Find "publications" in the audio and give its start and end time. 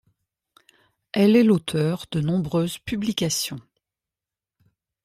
2.79-3.59